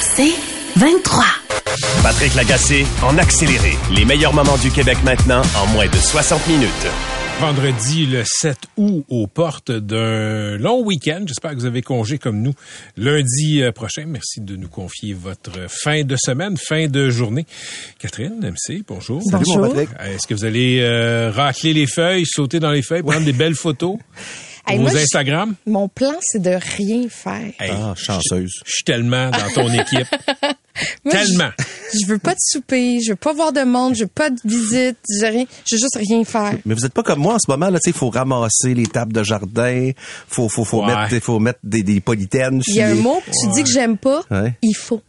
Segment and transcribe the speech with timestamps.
[0.00, 0.32] C'est
[0.76, 1.24] 23.
[2.02, 3.76] Patrick Lagacé en accéléré.
[3.94, 6.86] Les meilleurs moments du Québec maintenant en moins de 60 minutes.
[7.40, 11.24] Vendredi le 7 août aux portes d'un long week-end.
[11.26, 12.54] J'espère que vous avez congé comme nous
[12.96, 14.04] lundi euh, prochain.
[14.06, 17.44] Merci de nous confier votre fin de semaine, fin de journée.
[17.98, 19.22] Catherine, MC, bonjour.
[19.30, 19.90] Salut mon Patrick.
[20.00, 23.54] Est-ce que vous allez euh, racler les feuilles, sauter dans les feuilles, prendre des belles
[23.54, 23.98] photos?
[24.68, 25.54] Hey, Vos moi, Instagram?
[25.66, 27.52] Mon plan, c'est de rien faire.
[27.60, 28.52] Hey, Ah, chanceuse.
[28.64, 30.08] Je suis tellement dans ton équipe.
[31.04, 31.50] Moi, tellement.
[31.94, 34.36] Je, veux pas de souper, je veux pas voir de monde, je veux pas de
[34.44, 36.54] visite, je veux rien, je veux juste rien faire.
[36.66, 38.86] Mais vous êtes pas comme moi en ce moment là, tu sais, faut ramasser les
[38.86, 39.92] tables de jardin,
[40.28, 40.94] faut faut faut Ouais.
[40.94, 42.60] mettre faut mettre des, des polythènes.
[42.66, 44.54] Il y a un les- mot que tu dis que j'aime pas, Ouais.
[44.62, 45.00] il faut.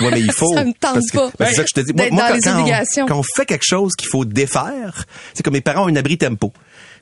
[0.00, 0.54] Ouais, mais il faut.
[0.54, 1.30] Ça me tente parce que- pas.
[1.38, 1.92] ben, c'est ça que je te dis.
[1.94, 3.06] Moi, moi, dans quand, les quand on- obligations.
[3.06, 6.16] quand on fait quelque chose qu'il faut défaire, c'est comme mes parents ont un abri
[6.16, 6.52] tempo.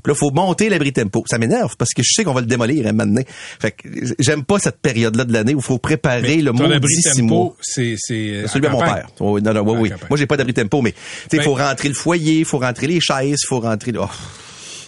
[0.04, 1.24] Puis là, faut monter l'abri tempo.
[1.26, 3.24] Ça m'énerve parce que je sais qu'on va le démolir moment donné.
[3.26, 3.88] Fait que
[4.18, 7.20] j'aime pas cette période-là de l'année où il faut préparer le Ton maudit abri six
[7.20, 7.94] tempo, c'est...
[7.98, 9.08] C'est Celui à mon père.
[9.20, 9.92] Oui, non, non, oui, oui.
[10.10, 12.44] Moi, j'ai pas d'abri tempo, mais tu sais, il Ben- faut rentrer le foyer, il
[12.44, 13.92] faut rentrer les chaises, il faut rentrer.
[13.98, 14.06] Oh.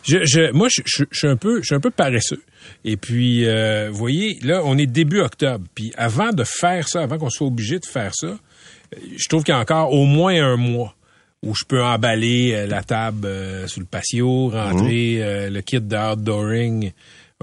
[0.05, 2.43] Je, je, moi, je, je- je suis un peu, je suis un peu paresseux.
[2.85, 5.65] Et puis, euh, vous voyez, là, on est début octobre.
[5.75, 8.37] Puis, avant de faire ça, avant qu'on soit obligé de faire ça, euh,
[9.17, 10.95] je trouve qu'il y a encore au moins un mois
[11.47, 15.81] où je peux emballer euh, la table euh, sous le patio, rentrer euh, le kit
[15.81, 16.93] de outdooring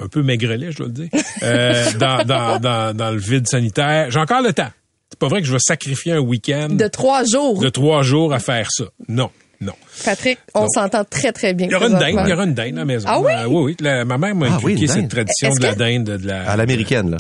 [0.02, 1.09] un peu maigrelet, je dois le dire,
[1.44, 4.09] euh, dans, dans, dans, dans le vide sanitaire.
[4.12, 4.72] J'ai encore le temps.
[5.09, 7.59] C'est pas vrai que je vais sacrifier un week-end De trois jours.
[7.62, 8.86] de trois jours à faire ça.
[9.08, 9.30] Non,
[9.62, 9.74] non.
[10.04, 11.68] Patrick, on s'entend très, très bien.
[11.68, 13.08] Il y aura une dinde, il y aura une dinde à la maison.
[13.08, 13.31] Ah oui?
[13.31, 13.75] Euh, oui, oui.
[13.80, 16.50] La- ma mère m'a Ah oui, inculqué une cette tradition de la dinde, de la.
[16.50, 17.18] À l'américaine, là.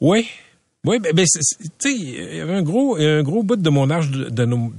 [0.00, 0.28] Oui.
[0.84, 1.40] Oui, mais, c'est-
[1.78, 4.44] tu sais, il y avait un gros, un gros bout de mon arche de, de
[4.44, 4.72] nos.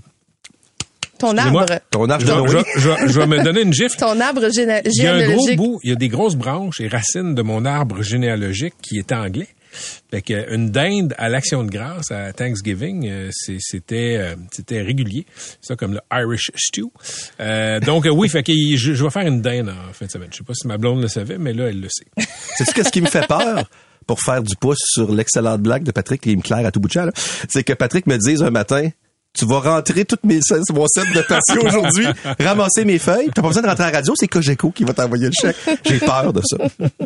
[1.21, 1.65] Ton arbre.
[1.91, 2.63] Ton arche Je, de vais- Noé.
[2.77, 3.95] je, vais- je vais me donner une gifle.
[3.99, 5.57] Ton arbre géné- Il y a un gros généalogique.
[5.57, 9.11] bout, il y a des grosses branches et racines de mon arbre généalogique qui est
[9.11, 9.47] anglais.
[10.11, 14.81] Fait que une dinde à l'action de grâce à Thanksgiving, euh, c'est- c'était euh, c'était
[14.81, 15.25] régulier.
[15.61, 16.91] C'est ça comme le Irish stew.
[17.39, 20.11] Euh, donc euh, oui, fait que je, je vais faire une dinde en fin de
[20.11, 20.27] semaine.
[20.31, 22.03] Je sais pas si ma blonde le savait, mais là elle le sait.
[22.57, 23.63] Sais-tu qu'est-ce qui me fait peur?
[24.07, 26.93] Pour faire du pouce sur l'excellente blague de Patrick, me claire à tout bout de
[26.93, 27.11] champ, là,
[27.47, 28.89] c'est que Patrick me dise un matin,
[29.33, 30.39] tu vas rentrer toutes mes
[30.73, 32.07] mon set de patio aujourd'hui,
[32.39, 34.93] ramasser mes feuilles, t'as pas besoin de rentrer à la radio, c'est Cogeco qui va
[34.93, 35.55] t'envoyer le chèque.
[35.85, 36.57] J'ai peur de ça.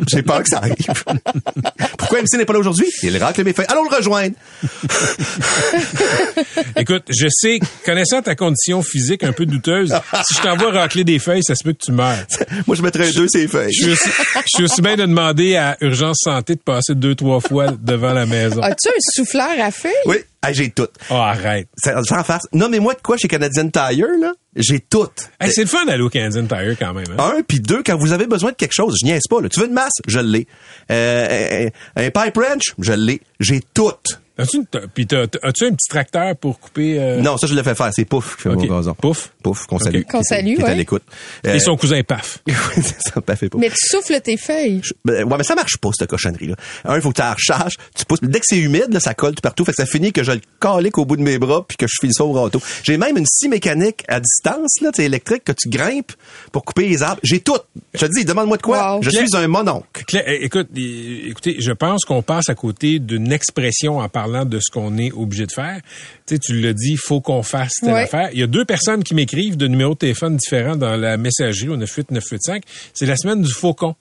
[0.08, 0.74] J'ai peur que ça arrive.
[1.98, 2.86] Pourquoi MC n'est pas là aujourd'hui?
[3.02, 3.66] Il racle mes feuilles.
[3.68, 4.34] Allons le rejoindre.
[6.76, 9.94] Écoute, je sais, connaissant ta condition physique un peu douteuse,
[10.26, 12.24] si je t'envoie racler des feuilles, ça se peut que tu meurs.
[12.66, 13.72] Moi, je mettrais un deux ces feuilles.
[13.72, 17.14] Je suis aussi, je suis aussi bien de demander à Urgence Santé de passer deux,
[17.14, 18.60] trois fois devant la maison.
[18.62, 19.92] As-tu un souffleur à feuilles?
[20.06, 20.86] Oui, ah, j'ai tout.
[21.10, 21.68] Oh, arrête.
[21.76, 22.42] Ça- Sans face.
[22.52, 24.32] Nommez-moi de quoi chez Canadian Tire, là?
[24.54, 25.08] J'ai tout.
[25.40, 27.06] Hey, c'est le fun d'aller au Canadian Tire quand même.
[27.18, 27.34] Hein?
[27.38, 29.40] Un, puis deux, quand vous avez besoin de quelque chose, je niaise pas.
[29.40, 29.48] Là.
[29.48, 29.92] Tu veux une masse?
[30.06, 30.46] Je l'ai.
[30.90, 32.74] Euh, un, un pipe wrench?
[32.78, 33.20] Je l'ai.
[33.40, 33.92] J'ai tout.
[34.38, 34.64] As-tu
[34.94, 36.98] puis t'as- t'as- as-tu un petit tracteur pour couper...
[37.00, 37.90] euh, Non, ça, je le fais faire.
[37.94, 38.68] C'est Pouf qui fait Ok.
[38.68, 38.94] mon gazon.
[38.94, 39.32] Pouf?
[39.42, 40.02] Pouf, qu'on salue.
[40.10, 40.74] Qu'on salue, qui est à ouais.
[40.74, 41.02] l'écoute.
[41.44, 42.40] Et Euh, son cousin Paf.
[42.48, 43.58] ça me fait pas.
[43.58, 44.82] Mais tu souffles tes feuilles.
[45.04, 46.54] Ben, ouais, mais ça marche pas, cette cochonnerie-là.
[46.84, 48.20] Un, il faut que tu la recharges, tu pousses.
[48.22, 49.64] Dès que c'est humide, là, ça colle tout partout.
[49.64, 51.86] Fait que ça finit que je le calique au bout de mes bras puis que
[51.88, 52.60] je file ça au râteau.
[52.82, 56.12] J'ai même une scie mécanique à distance, là, électrique, que tu grimpes
[56.52, 57.20] pour couper les arbres.
[57.22, 57.56] J'ai tout.
[57.94, 58.96] Je te dis, demande-moi de quoi.
[58.96, 59.02] Wow.
[59.02, 60.04] Je suis un mononcle.
[60.06, 64.70] Claire, écoute, écoutez, je pense qu'on passe à côté d'une expression en parlant de ce
[64.70, 65.80] qu'on est obligé de faire.
[66.26, 68.02] Tu sais, tu l'as dit, il faut qu'on fasse telle Ouais.
[68.02, 68.28] affaire.
[68.32, 71.68] Il y a deux personnes qui m'écrivent de numéros de téléphone différents dans la messagerie
[71.68, 72.62] au 98985.
[72.94, 73.94] C'est la semaine du faucon.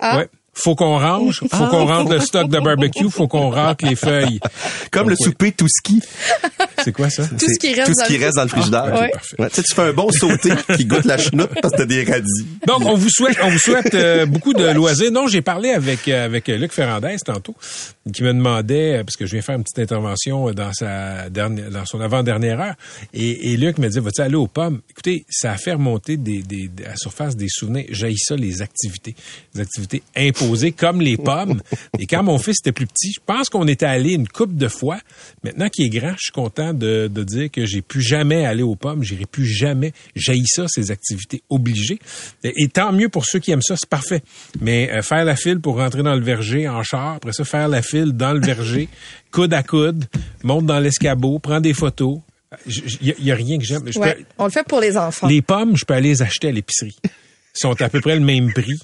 [0.00, 0.18] Ah.
[0.18, 0.28] Ouais.
[0.60, 4.40] Faut qu'on range, faut qu'on rentre le stock de barbecue, faut qu'on racle les feuilles.
[4.90, 6.02] Comme Donc, le souper tout ski.
[6.82, 7.28] C'est quoi ça?
[7.28, 8.84] Tout ce qui reste tout ce dans qui le- reste dans le frigidaire.
[8.92, 9.10] Ah, ouais.
[9.10, 9.36] parfait.
[9.38, 11.84] Ouais, tu sais, tu fais un bon sauté qui goûte la chenoute parce que t'as
[11.86, 12.46] des radis.
[12.66, 15.12] Donc, on vous souhaite, on vous souhaite euh, beaucoup de loisirs.
[15.12, 17.54] Non, j'ai parlé avec euh, avec Luc Ferrandez tantôt,
[18.12, 21.70] qui me demandait euh, parce que je viens faire une petite intervention dans sa dernière,
[21.70, 22.74] dans son avant-dernière heure,
[23.12, 24.80] et, et Luc me dit, vas-tu aller aux pommes?
[24.90, 27.86] Écoutez, ça a fait remonter des, des, à la surface des souvenirs.
[27.90, 29.14] J'ai ça les activités,
[29.54, 31.60] les activités imposées comme les pommes.
[31.98, 34.68] Et quand mon fils était plus petit, je pense qu'on était allé une coupe de
[34.68, 34.98] fois.
[35.44, 38.62] Maintenant qu'il est grand, je suis content de, de dire que j'ai plus jamais aller
[38.62, 39.92] aux pommes, j'irai plus jamais.
[40.14, 41.98] J'ai ça ces activités obligées.
[42.44, 44.22] Et, et tant mieux pour ceux qui aiment ça, c'est parfait.
[44.60, 47.68] Mais euh, faire la file pour rentrer dans le verger en char, après ça faire
[47.68, 48.88] la file dans le verger,
[49.32, 50.04] coude à coude,
[50.42, 52.18] monte dans l'escabeau, prend des photos.
[52.66, 53.82] Il y, a rien que j'aime.
[53.92, 55.26] Je Ouais, peux- on le fait pour les enfants.
[55.26, 56.96] les pommes, je peux aller les acheter à l'épicerie.
[57.04, 57.10] Ils
[57.54, 58.78] sont à peu près le même prix.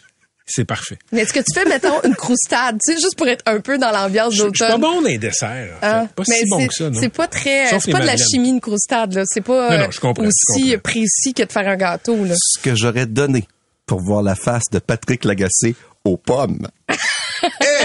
[0.47, 0.99] C'est parfait.
[1.13, 3.79] Mais est-ce que tu fais, mettons, une croustade, tu sais, juste pour être un peu
[3.79, 4.81] dans l'ambiance je suis pas d'automne?
[4.83, 5.79] bon dans les desserts.
[5.79, 6.15] en fait.
[6.15, 7.01] Pas Mais si bon c'est- que ça, non?
[7.01, 9.23] C'est pas très, c'est pas de la chimie une croustade, là.
[9.25, 10.81] C'est pas Non, non, je comprends, je aussi comprends.
[10.83, 12.35] précis que de faire un gâteau, là.
[12.37, 13.49] Ce que j'aurais donné
[13.87, 15.75] pour voir la face de Patrick Lagacé
[16.05, 16.69] aux pommes.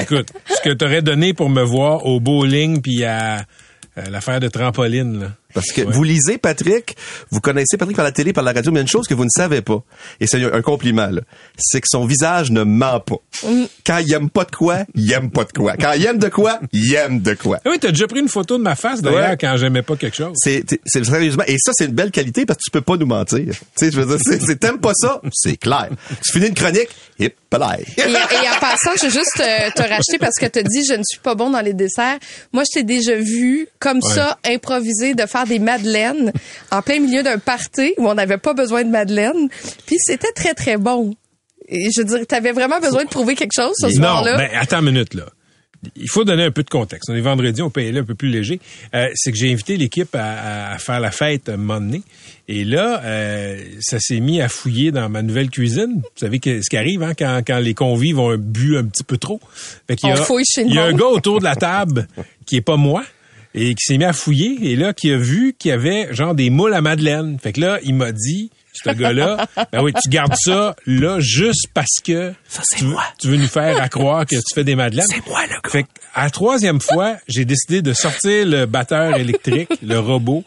[0.02, 3.46] Écoute, ce que t'aurais donné pour me voir au bowling puis à,
[3.96, 5.28] à l'affaire de trampoline, là.
[5.54, 5.92] Parce que Ouais.
[5.92, 6.96] vous lisez Patrick,
[7.32, 9.08] vous connaissez Patrick par la télé, par la radio, mais il y a une chose
[9.08, 9.82] que vous ne savez pas,
[10.20, 11.22] et c'est un compliment, là,
[11.58, 13.16] c'est que son visage ne ment pas.
[13.86, 15.76] Quand il aime pas de quoi, il aime pas de quoi.
[15.78, 17.60] Quand il aime de quoi, il aime de quoi.
[17.66, 19.38] Ah oui, t'as déjà pris une photo de ma face, d'ailleurs, Ouais.
[19.40, 20.34] quand j'aimais pas quelque chose.
[20.36, 23.46] C'est, sérieusement, et ça, c'est une belle qualité parce que tu peux pas nous mentir.
[23.48, 25.90] Tu sais, je veux dire, t'aimes pas ça, c'est clair.
[26.24, 27.34] Tu finis une chronique, hip.
[27.52, 30.94] Et, et en passant, je veux juste euh, te racheter parce que tu dit je
[30.94, 32.20] ne suis pas bon dans les desserts.
[32.54, 36.32] Moi, je t'ai déjà vu comme ça improviser de faire des madeleines
[36.72, 39.50] en plein milieu d'un party où on n'avait pas besoin de madeleine.
[39.86, 41.16] Puis c'était très très bon.
[41.68, 44.38] Et je veux dire, tu avais vraiment besoin de prouver quelque chose ce Non, soir-là.
[44.38, 45.26] ben attends une minute là.
[45.96, 47.10] Il faut donner un peu de contexte.
[47.10, 48.60] On est vendredi, on peut y aller un peu plus léger.
[48.94, 52.02] Euh, c'est que j'ai invité l'équipe à, à faire la fête un moment donné.
[52.50, 56.02] Et là, euh, ça s'est mis à fouiller dans ma nouvelle cuisine.
[56.02, 59.06] Vous savez que, ce qui arrive hein, quand, quand les convives ont bu un petit
[59.06, 59.40] peu trop.
[59.88, 61.56] Fait qu'il y a, On fouille chez Il y a un gars autour de la
[61.56, 62.10] table
[62.46, 63.04] qui est pas moi
[63.56, 64.72] et qui s'est mis à fouiller.
[64.72, 67.38] Et là, qui a vu qu'il y avait genre des moules à Madeleine.
[67.42, 71.68] Fait que là, il m'a dit, ce gars-là, ben oui, tu gardes ça là juste
[71.74, 72.34] parce que
[72.78, 75.06] tu, veux, tu veux nous faire à croire que tu fais des madeleines.
[75.10, 75.70] C'est moi le gars.
[75.70, 80.44] Fait que, à la troisième fois, j'ai décidé de sortir le batteur électrique, le robot.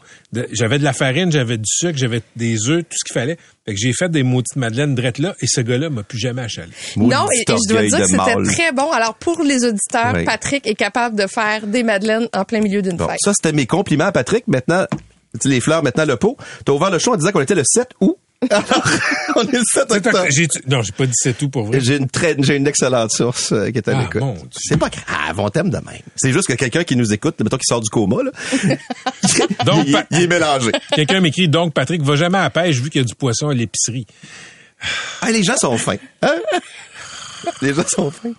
[0.53, 3.37] J'avais de la farine, j'avais du sucre, j'avais des œufs, tout ce qu'il fallait.
[3.67, 6.43] Fait que j'ai fait des maudites madeleines drettes là et ce gars-là m'a plus jamais
[6.43, 6.71] achalé.
[6.97, 8.91] Non, et, et je dois dire que c'était très bon.
[8.93, 10.25] Alors, pour les auditeurs, Oui.
[10.25, 13.19] Patrick est capable de faire des madeleines en plein milieu d'une Bon, fête.
[13.23, 14.49] ça, c'était mes compliments à Patrick.
[14.49, 14.99] Maintenant, tu
[15.43, 16.37] sais, les fleurs, maintenant le pot.
[16.65, 18.17] T'as ouvert le show en disant qu'on était le 7 août.
[18.51, 18.65] Alors,
[19.37, 20.25] on est le 7 octobre.
[20.31, 21.81] J'ai- Non, j'ai pas dit c'est tout pour vrai.
[21.81, 24.23] J'ai une très, j'ai une excellente source euh, qui est à Ah, l'écoute.
[24.53, 26.01] C'est pas grave, on t'aime de même.
[26.17, 28.31] C'est juste que quelqu'un qui nous écoute, mettons qui sort du coma, là,
[29.65, 30.73] Donc, il, est mélangé.
[30.95, 33.49] Quelqu'un m'écrit donc Patrick va jamais à la pêche vu qu'il y a du poisson
[33.49, 34.07] à l'épicerie.
[35.21, 35.97] Ah, les gens sont fins.
[36.23, 36.37] Hein?
[37.61, 38.33] Les gens sont fins.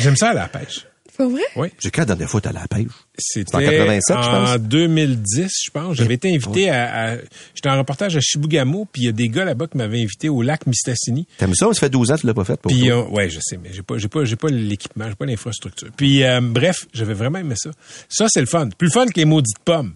[0.00, 0.86] J'aime ça à la pêche.
[1.16, 1.42] Pas vrai?
[1.56, 1.68] Oui.
[1.78, 2.86] J'ai quand la dernière fois à la pêche?
[3.16, 4.48] C'était en 87, je pense.
[4.50, 5.96] en 2010, je pense.
[5.96, 7.16] J'avais été invité à, à-
[7.54, 10.28] j'étais en reportage à Chibougamau, puis il y a des gars là-bas qui m'avaient invité
[10.28, 11.26] au lac Mistassini.
[11.38, 11.66] T'aimes ça?
[11.72, 12.98] Ça fait 12 ans que tu l'as pas fait pour Puis toi?
[12.98, 15.88] euh, ouais, je sais, mais j'ai pas, j'ai pas, j'ai pas l'équipement, j'ai pas l'infrastructure.
[15.96, 17.70] Puis euh, bref, j'avais vraiment aimé ça.
[18.08, 19.94] Ça c'est le fun, plus le fun que les maudites pommes.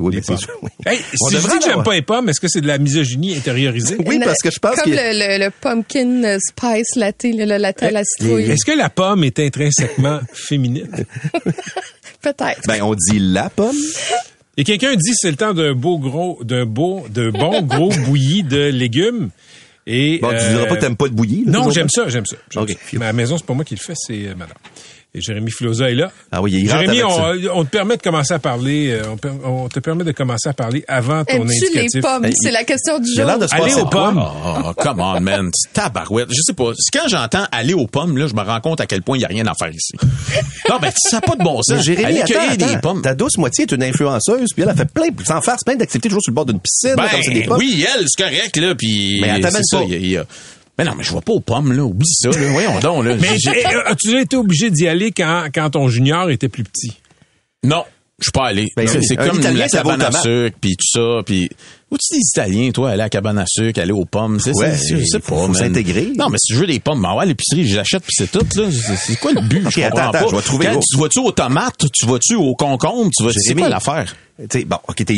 [0.00, 0.38] Oui, les mais c'est pommes.
[0.38, 0.70] sûr, oui.
[0.86, 2.66] Hey, On si je devrait dis que j'aime pas les pommes, est-ce que c'est de
[2.66, 3.96] la misogynie intériorisée?
[4.06, 7.44] Oui, parce que je pense Comme qu'il le, le, le pumpkin euh, spice latte, le,
[7.44, 8.50] le latte à la citrouille.
[8.50, 10.88] Est-ce que la pomme est intrinsèquement féminine?
[12.22, 12.60] Peut-être.
[12.66, 13.76] ben, on dit la pomme.
[14.56, 18.42] Et quelqu'un dit c'est le temps d'un beau gros, d'un beau, d'un bon gros bouilli
[18.42, 19.30] de légumes.
[19.86, 21.44] Et Bon, tu euh, diras pas que t'aimes pas le bouilli.
[21.46, 22.36] là, Non, j'aime ça, j'aime ça.
[22.50, 22.76] j'aime Ok, ça.
[22.78, 22.98] phew.
[22.98, 24.56] Mais à la maison, c'est pas moi qui le fais, c'est euh, madame.
[25.12, 26.12] Et Jérémy Filosa est là.
[26.30, 29.02] Ah oui, il rentre Jérémy, avec on, on te permet de commencer à parler, euh,
[29.44, 32.00] on, te permet de commencer à parler avant ton Aimes-tu les indicatif.
[32.02, 32.26] pommes?
[32.40, 33.24] C'est la question du jour.
[33.24, 34.22] l'air de se Aller aux pommes.
[34.24, 35.50] Oh, come on, man.
[35.72, 36.28] Tabarouette.
[36.30, 36.70] Je sais pas.
[36.92, 39.24] Quand j'entends aller aux pommes, là, je me rends compte à quel point il y
[39.24, 39.94] a rien à faire ici.
[40.68, 41.84] non, ben, ça n'a pas de bon Mais sens.
[41.84, 42.80] Jérémy, aller attends, cueillir des attends.
[42.80, 43.02] pommes.
[43.02, 46.08] Ta douce moitié est une influenceuse, puis elle a fait plein, sans farce, plein d'activités
[46.08, 47.58] toujours sur le bord d'une piscine, là, comme c'est des Ben, pommes.
[47.58, 49.84] oui, elle, c'est correct, là, puis Mais elle t'amène ça, pas.
[49.84, 50.24] il y a- il y a-
[50.78, 51.82] Mais non, mais je vois pas aux pommes, là.
[51.84, 52.52] Oublie ça, là.
[52.52, 53.16] Voyons donc, là.
[53.20, 56.92] Mais euh, as-tu été obligé d'y aller quand, quand ton junior était plus petit?
[57.62, 57.84] Non,
[58.18, 58.66] je suis pas allé.
[58.76, 61.50] Ben, c'est comme la cabane à sucre, puis tout ça, puis...
[61.90, 64.38] Où tu dis Italien, toi, aller à cabane à sucre, aller aux pommes?
[64.38, 66.12] C'est, Ouais, c'est- je sais pas, faut s'intégrer.
[66.16, 68.68] Non, mais si je veux des pommes, ben ouais, l'épicerie, j'achète puis c'est tout, là.
[68.96, 69.66] C'est, quoi le but?
[69.66, 70.30] Ok, je comprends attends, attends, pas.
[70.30, 70.82] je vais trouver Quand gros.
[70.88, 74.14] tu vas-tu aux tomates, tu vas-tu aux concombres, tu vas, c'est quoi l'affaire?
[74.50, 75.16] Tu sais, bon, ok, t'es,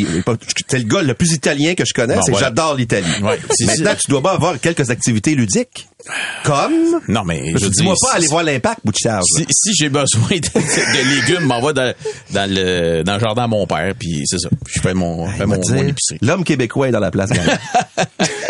[0.67, 2.47] t'es le gars le plus italien que je connais, Bon, c'est voilà.
[2.47, 3.07] j'adore l'Italie.
[3.21, 5.87] Ouais, Maintenant, tu dois pas avoir quelques activités ludiques.
[6.43, 6.73] Comme,
[7.07, 9.23] Non, mais, je dis-moi pas aller voir l'impact, charge.
[9.37, 11.93] Si, si j'ai besoin de, de légumes, m'en va dans,
[12.31, 14.49] dans le, dans le jardin à mon père, puis c'est ça.
[14.67, 16.17] Je fais mon, fais mon, mon épicerie.
[16.21, 17.29] L'homme québécois est dans la place.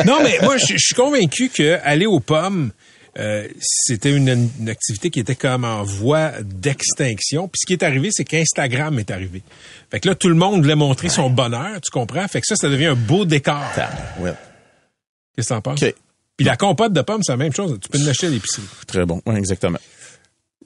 [0.05, 2.71] Non, mais moi, je suis convaincu que aller aux pommes,
[3.19, 7.47] euh, c'était une, une activité qui était comme en voie d'extinction.
[7.47, 9.43] Puis ce qui est arrivé, c'est qu'Instagram est arrivé.
[9.91, 12.27] Fait que là, tout le monde voulait montrer son bonheur, tu comprends?
[12.27, 13.63] Fait que ça, ça devient un beau décor.
[14.19, 14.33] Ouais.
[15.35, 15.83] Qu'est-ce que t'en penses?
[16.35, 17.77] Puis la compote de pommes, c'est la même chose.
[17.81, 18.63] Tu peux l'acheter à l'épicerie.
[18.87, 19.21] Très bon.
[19.25, 19.79] Ouais, exactement.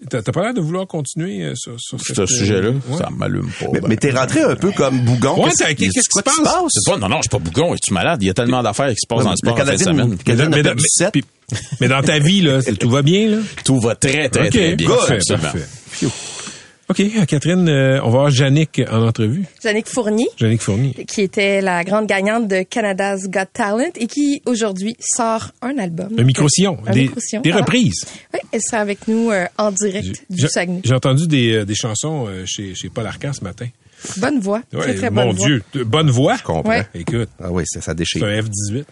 [0.10, 2.98] T'as pas l'air de vouloir continuer euh, sur, sur Ce cette, euh, sujet-là, ouais.
[2.98, 3.66] ça m'allume pas.
[3.74, 3.88] mais, ben.
[3.90, 5.44] mais t'es rentré un peu comme bougon.
[5.44, 6.34] Ouais, Qu'est-ce- qui se passe?
[6.70, 7.74] C'est pas, non, non, je suis pas bougon.
[7.74, 8.20] Es-tu malade?
[8.22, 9.86] Il y a tellement d'affaires qui se passent dans le sport en fin de Canadien,
[9.86, 10.18] semaine.
[11.82, 13.38] mais, dans ta vie, là, tout va bien, là?
[13.66, 14.88] Tout va très, très, très bien.
[14.88, 15.44] parfait, Absolument.
[15.52, 16.08] parfait.
[16.90, 19.44] OK, Catherine, euh, on va voir Jannick en entrevue.
[19.62, 20.28] Jannick Fournier.
[20.38, 20.94] Jannick Fournier.
[21.06, 26.16] Qui était la grande gagnante de Canada's Got Talent et qui aujourd'hui sort un album.
[26.18, 26.78] Un micro-sillon.
[26.88, 28.06] Un des, micro-sillon, des reprises.
[28.34, 30.80] Oui, elle sera avec nous euh, en direct du Saguenay.
[30.86, 33.68] J'ai entendu des, euh, des chansons euh, chez, chez Paul Arcand ce matin.
[34.18, 34.62] Bonne voix.
[34.72, 35.46] Ouais, très, très mon bonne voix.
[35.48, 36.38] Dieu, bonne voix.
[36.38, 36.70] Je comprends.
[36.70, 36.88] Ouais.
[36.96, 38.24] Écoute, Ah oui, ça, ça c'est déchire.
[38.24, 38.86] un F-18.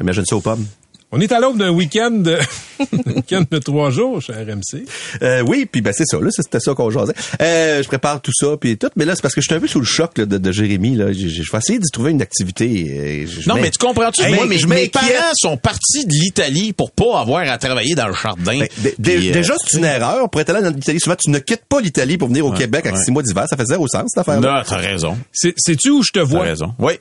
[0.00, 0.64] Imagine ça aux pommes.
[1.14, 2.38] On est à l'aube d'un week-end de,
[3.50, 4.84] de trois jours chez RMC.
[5.20, 7.12] Euh, oui, puis ben c'est ça, là, c'était ça qu'on jasait.
[7.42, 9.60] Euh, je prépare tout ça, puis tout, mais là, c'est parce que je suis un
[9.60, 10.96] peu sous le choc là, de, de Jérémy.
[10.96, 11.12] Là.
[11.12, 13.24] Je vais essayer d'y trouver une activité.
[13.24, 14.22] euh, je- Non, mais tu comprends-tu?
[14.22, 17.94] Hey, moi, mes, je mes parents sont partis de l'Italie pour pas avoir à travailler
[17.94, 18.60] dans le jardin.
[18.78, 20.30] Ben, euh, déjà, c'est une erreur.
[20.30, 22.86] Pour être allé en Italie, souvent, tu ne quittes pas l'Italie pour venir au Québec
[22.86, 23.04] avec ouais.
[23.04, 23.44] six mois d'hiver.
[23.50, 24.58] Ça fait zéro sens, cette affaire-là.
[24.58, 25.18] Non, t'as raison.
[25.30, 26.42] C'est- Sais-tu où je te T'as vois?
[26.44, 26.72] raison.
[26.78, 26.94] Oui.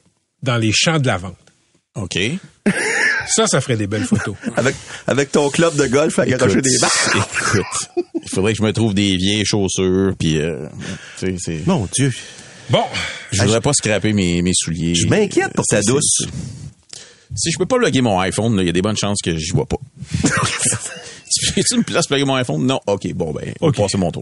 [0.43, 1.35] Dans les champs de lavande.
[1.95, 2.17] OK.
[3.27, 4.35] Ça, ça ferait des belles photos.
[4.55, 4.75] Avec,
[5.07, 6.91] avec ton club de golf à garocher des barres.
[7.15, 10.67] écoute, il faudrait que je me trouve des vieilles chaussures, puis euh,
[11.19, 11.67] tu sais, c'est...
[11.67, 12.11] Mon Dieu.
[12.69, 12.83] Bon,
[13.31, 14.95] Je voudrais pas scraper mes, mes souliers.
[14.95, 16.17] Je m'inquiète pour ta C'est- douce.
[16.19, 16.29] c'est-
[17.35, 19.51] Si je peux pas loguer mon iPhone, il y a des bonnes chances que j'y
[19.51, 19.77] vois pas.
[21.69, 22.65] tu me places pour loguer mon iPhone?
[22.65, 22.79] Non.
[22.87, 23.77] OK, bon, ben, on OK.
[23.77, 24.21] va passer mon tour.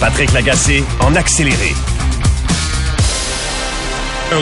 [0.00, 1.72] Patrick Lagacé en accéléré.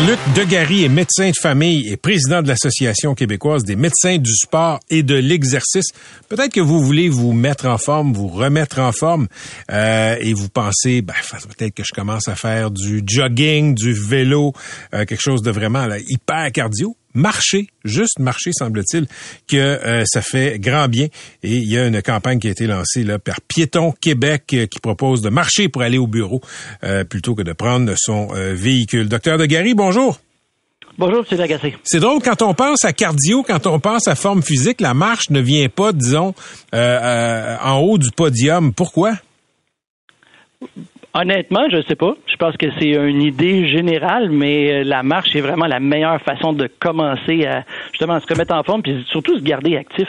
[0.08, 4.80] Luc Degary est médecin de famille et président de l'Association québécoise des médecins du sport
[4.90, 5.92] et de l'exercice.
[6.28, 9.28] Peut-être que vous voulez vous mettre en forme, vous remettre en forme
[9.70, 11.14] euh, et vous pensez, ben,
[11.56, 14.52] peut-être que je commence à faire du jogging, du vélo,
[14.94, 16.96] euh, quelque chose de vraiment là, hyper cardio.
[17.14, 19.06] Marcher, juste marcher, semble-t-il,
[19.49, 21.06] que euh, ça fait grand bien.
[21.42, 24.66] Et il y a une campagne qui a été lancée là, par Piéton Québec euh,
[24.66, 26.40] qui propose de marcher pour aller au bureau
[26.83, 29.09] euh, plutôt que de prendre son euh, véhicule.
[29.09, 30.18] Docteur de Gary, bonjour.
[30.97, 31.38] Bonjour, M.
[31.38, 31.76] Lagacé.
[31.83, 35.30] C'est drôle, quand on pense à cardio, quand on pense à forme physique, la marche
[35.30, 36.35] ne vient pas, disons,
[36.73, 38.73] euh, euh, en haut du podium.
[38.73, 39.14] Pourquoi?
[41.16, 42.16] Honnêtement, je sais pas.
[42.26, 46.21] Je pense que c'est une idée générale, mais euh, la marche est vraiment la meilleure
[46.23, 50.09] façon de commencer à justement se remettre en forme, puis surtout se garder actif.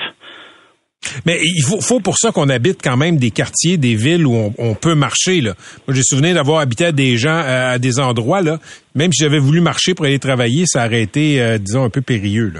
[1.25, 4.73] Mais il faut, pour ça qu'on habite quand même des quartiers, des villes où on,
[4.73, 5.41] peut marcher.
[5.41, 5.53] Là.
[5.87, 8.59] Moi, j'ai souvenir d'avoir habité à des gens, euh, à des endroits, là,
[8.95, 12.01] même si j'avais voulu marcher pour aller travailler, ça aurait été, euh, disons, un peu
[12.01, 12.51] périlleux.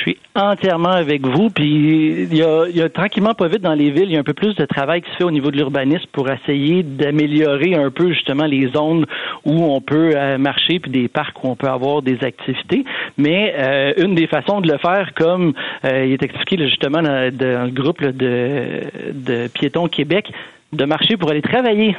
[0.00, 1.50] Je suis entièrement avec vous.
[1.50, 4.16] Puis il y a, il y a tranquillement pas vite dans les villes, il y
[4.16, 6.82] a un peu plus de travail qui se fait au niveau de l'urbanisme pour essayer
[6.82, 9.04] d'améliorer un peu justement les zones
[9.44, 12.84] où on peut euh, marcher puis des parcs où on peut avoir des activités.
[13.18, 15.52] Mais euh, une des façons de le faire, comme
[15.84, 18.80] euh, il est expliqué là, justement dans, dans le groupe là, de,
[19.12, 20.32] de Piétons Québec,
[20.72, 21.94] de marcher pour aller travailler.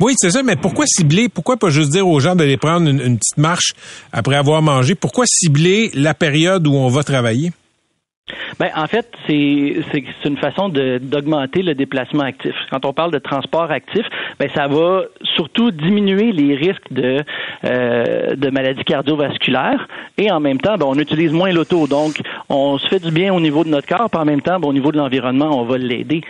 [0.00, 3.18] Oui, c'est ça, mais pourquoi cibler, pourquoi pas juste dire aux gens d'aller prendre une,
[3.18, 3.72] petite marche
[4.12, 4.94] après avoir mangé?
[4.94, 7.50] Pourquoi cibler la période où on va travailler?
[8.58, 9.82] Ben, en fait, c'est
[10.24, 12.54] une façon d'augmenter le déplacement actif.
[12.70, 14.04] Quand on parle de transport actif,
[14.38, 17.24] ben ça va surtout diminuer les risques de
[17.64, 19.88] euh, de maladies cardiovasculaires
[20.18, 21.86] et en même temps, ben, on utilise moins l'auto.
[21.86, 24.60] Donc, on se fait du bien au niveau de notre corps, puis en même temps,
[24.60, 26.22] ben, au niveau de l'environnement, on va l'aider.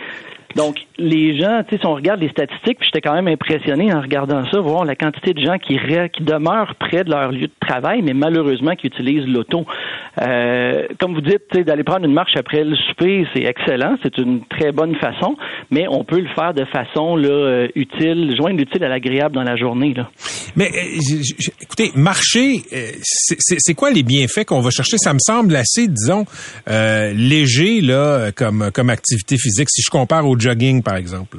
[0.55, 4.01] Donc, les gens, tu sais, si on regarde les statistiques, j'étais quand même impressionné en
[4.01, 7.47] regardant ça, voir la quantité de gens qui, re- qui demeurent près de leur lieu
[7.47, 9.65] de travail, mais malheureusement qui utilisent l'auto.
[10.21, 14.41] Euh, comme vous dites, d'aller prendre une marche après le souper, c'est excellent, c'est une
[14.49, 15.35] très bonne façon,
[15.69, 19.43] mais on peut le faire de façon là, euh, utile, joindre l'utile à l'agréable dans
[19.43, 19.93] la journée.
[19.93, 20.09] Là.
[20.55, 21.21] Mais euh,
[21.61, 24.97] écoutez, marcher, euh, c'est quoi les bienfaits qu'on va chercher?
[24.97, 26.25] Ça me semble assez, disons,
[26.67, 31.37] léger là, comme, comme activité physique, si je compare au jogging, par exemple.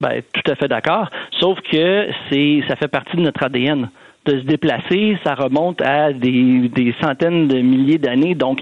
[0.00, 1.08] Ben, tout à fait d'accord.
[1.38, 3.88] Sauf que c'est, ça fait partie de notre ADN.
[4.24, 8.34] De se déplacer, ça remonte à des, des centaines de milliers d'années.
[8.34, 8.60] Donc,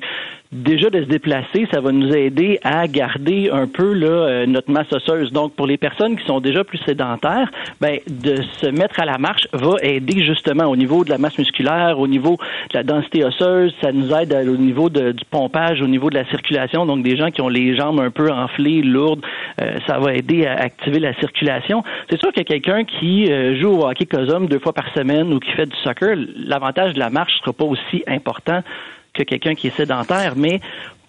[0.53, 4.71] déjà de se déplacer, ça va nous aider à garder un peu là, euh, notre
[4.71, 5.33] masse osseuse.
[5.33, 9.19] Donc, pour les personnes qui sont déjà plus sédentaires, ben, de se mettre à la
[9.19, 12.37] marche va aider justement au niveau de la masse musculaire, au niveau
[12.71, 13.73] de la densité osseuse.
[13.81, 16.85] Ça nous aide au niveau du pompage, au niveau de la circulation.
[16.85, 19.25] Donc, des gens qui ont les jambes un peu enflées, lourdes,
[19.61, 21.85] euh, ça va aider à activer la circulation.
[22.11, 25.39] C'est sûr que quelqu'un qui euh, joue au hockey cosum deux fois par semaine ou
[25.39, 28.63] qui fait du soccer, l'avantage de la marche sera pas aussi important
[29.15, 30.61] que quelqu'un qui est sédentaire, mais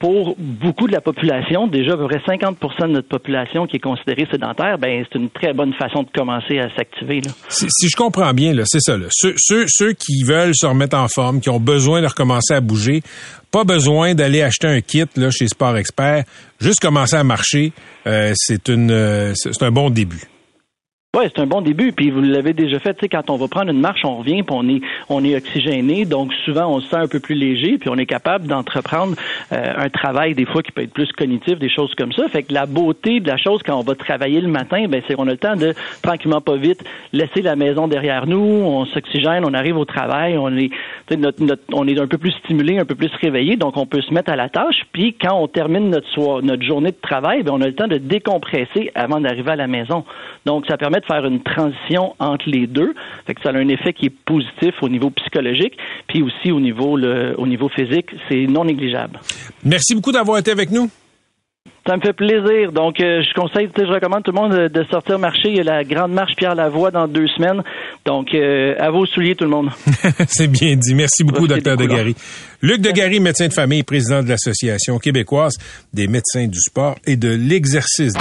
[0.01, 3.79] pour beaucoup de la population, déjà à peu près 50 de notre population qui est
[3.79, 7.22] considérée sédentaire, ben c'est une très bonne façon de commencer à s'activer.
[7.50, 8.98] Si, je comprends bien, c'est ça.
[9.12, 13.03] Ceux, qui veulent se remettre en forme, qui ont besoin de recommencer à bouger,
[13.51, 16.24] pas besoin d'aller acheter un kit là, chez Sport Expert,
[16.60, 17.72] juste commencer à marcher,
[18.08, 18.34] euh,
[18.70, 20.24] euh, c'est un bon début.
[21.13, 21.91] Oui, c'est un bon début.
[21.91, 24.44] Puis vous l'avez déjà fait, tu sais, quand on va prendre une marche, on revient,
[24.44, 27.77] puis on est, on est oxygéné, donc souvent on se sent un peu plus léger,
[27.77, 29.18] puis on est capable d'entreprendre
[29.51, 32.30] euh, un travail des fois qui peut être plus cognitif, des choses comme ça.
[32.30, 35.15] Fait que la beauté de la chose quand on va travailler le matin, ben c'est
[35.15, 39.44] qu'on a le temps de tranquillement pas vite laisser la maison derrière nous, on s'oxygène,
[39.44, 40.70] on arrive au travail, on est,
[41.18, 44.01] notre, notre, on est un peu plus stimulé, un peu plus réveillé, donc on peut
[44.01, 44.84] se mettre à la tâche.
[44.94, 47.89] Puis quand on termine notre soir, notre journée de travail, ben on a le temps
[47.89, 50.06] de décompresser avant d'arriver à la maison.
[50.46, 52.93] Donc ça permet de faire une transition entre les deux.
[53.27, 55.77] Fait que ça a un effet qui est positif au niveau psychologique,
[56.08, 58.08] puis aussi au niveau, le, au niveau physique.
[58.29, 59.20] C'est non négligeable.
[59.65, 60.89] Merci beaucoup d'avoir été avec nous.
[61.88, 62.72] Ça me fait plaisir.
[62.72, 65.50] Donc, euh, je conseille, je recommande tout le monde de, sortir marcher.
[65.50, 67.63] Il y a la grande marche Pierre Lavoie dans deux semaines.
[68.05, 69.70] Donc, euh, à vos souliers, tout le monde.
[70.27, 70.93] C'est bien dit.
[70.93, 72.15] Merci beaucoup, docteur Degary.
[72.62, 75.58] Luc Degary, médecin de famille, président de l'Association québécoise
[75.91, 78.13] des médecins du sport et de l'exercice.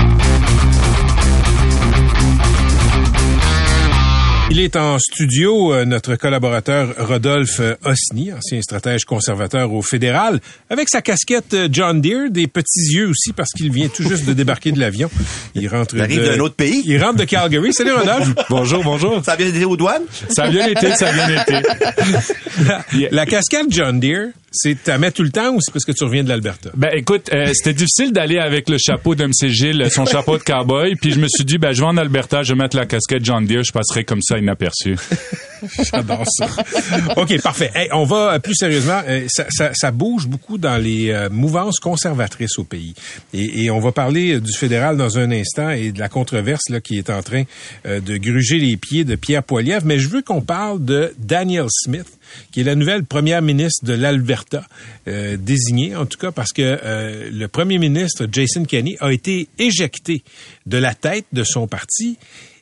[4.52, 10.40] Il est en studio, euh, notre collaborateur Rodolphe euh, Osni, ancien stratège conservateur au fédéral,
[10.68, 14.26] avec sa casquette euh, John Deere, des petits yeux aussi parce qu'il vient tout juste
[14.26, 15.08] de débarquer de l'avion.
[15.54, 16.82] Il rentre il arrive d'un autre pays.
[16.84, 17.72] Il rentre de Calgary.
[17.72, 18.34] Salut Rodolphe.
[18.50, 19.24] bonjour, bonjour.
[19.24, 20.02] Ça a bien été aux douanes?
[20.30, 21.52] Ça a bien été, ça a bien été.
[22.66, 25.92] la, la casquette John Deere, c'est à mettre tout le temps ou c'est parce que
[25.92, 26.70] tu reviens de l'Alberta?
[26.74, 30.96] Ben écoute, euh, c'était difficile d'aller avec le chapeau d'MC Gilles, son chapeau de cowboy,
[30.96, 33.24] puis je me suis dit ben je vais en Alberta, je vais mettre la casquette
[33.24, 34.96] John Deere, je passerai comme ça inaperçu.
[35.92, 36.48] J'adore ça.
[37.16, 37.70] OK, parfait.
[37.92, 42.58] on va euh, plus sérieusement, euh, ça, ça, ça, bouge beaucoup dans les mouvances conservatrices
[42.58, 42.94] au pays.
[43.34, 46.80] Et, et, on va parler du fédéral dans un instant et de la controverse là,
[46.80, 47.44] qui est en train
[47.84, 52.06] de gruger les pieds de Pierre Poilievre, mais je veux qu'on parle de Daniel Smith
[52.52, 54.64] qui est la nouvelle première ministre de l'Alberta,
[55.08, 59.48] euh, désignée en tout cas parce que euh, le premier ministre Jason Kenney a été
[59.58, 60.22] éjecté
[60.66, 62.18] de la tête de son parti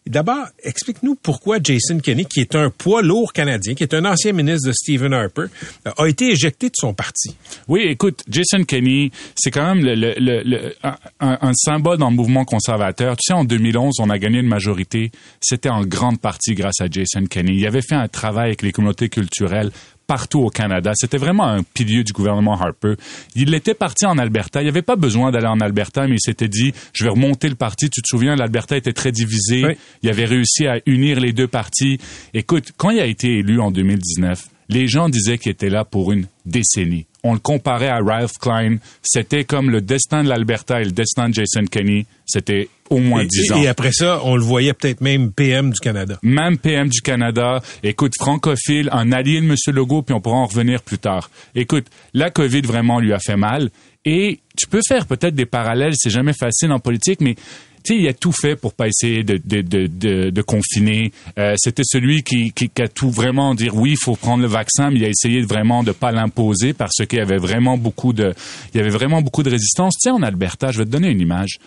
[0.09, 4.33] D'abord, explique-nous pourquoi Jason Kenney, qui est un poids lourd canadien, qui est un ancien
[4.33, 5.47] ministre de Stephen Harper,
[5.85, 7.37] a été éjecté de son parti.
[7.69, 10.75] Oui, écoute, Jason Kenney, c'est quand même le,
[11.21, 13.17] un, symbole dans le mouvement conservateur.
[13.17, 15.11] Tu sais, en 2011, on a gagné une majorité.
[15.41, 17.55] C'était en grande partie grâce à Jason Kenney.
[17.57, 19.71] Il avait fait un travail avec les communautés culturelles
[20.09, 20.93] partout au Canada.
[20.97, 22.95] C'était vraiment un pilier du gouvernement Harper.
[23.37, 24.61] Il était parti en Alberta.
[24.61, 27.49] Il n'y avait pas besoin d'aller en Alberta, mais il s'était dit, je vais remonter
[27.49, 27.91] le parti.
[27.91, 29.77] Tu te souviens, l'Alberta était très divisé.
[30.03, 31.99] Il avait réussi à unir les deux partis.
[32.33, 36.11] Écoute, quand il a été élu en 2019, les gens disaient qu'il était là pour
[36.11, 37.07] une décennie.
[37.23, 38.79] On le comparait à Ralph Klein.
[39.03, 42.07] C'était comme le destin de l'Alberta et le destin de Jason Kenney.
[42.25, 43.63] C'était au moins dix ans.
[43.63, 46.19] Et après ça, on le voyait peut-être même PM du Canada.
[46.23, 47.61] Même PM du Canada.
[47.83, 49.55] Écoute, francophile, un allié de M.
[49.69, 51.31] Legault, puis on pourra en revenir plus tard.
[51.55, 53.71] Écoute, la COVID vraiment lui a fait mal.
[54.05, 57.37] Et tu peux faire peut-être des parallèles, c'est jamais facile en politique, mais
[57.85, 61.13] tu sais, il a tout fait pour pas essayer de, de, de, de, confiner.
[61.39, 64.49] Euh, C'était celui qui, qui, qui, a tout vraiment dire oui, il faut prendre le
[64.49, 68.13] vaccin, mais il a essayé vraiment de pas l'imposer parce qu'il y avait vraiment beaucoup
[68.13, 68.35] de,
[68.75, 69.95] il y avait vraiment beaucoup de résistance.
[70.01, 71.59] Tiens, en Alberta, je vais te donner une image.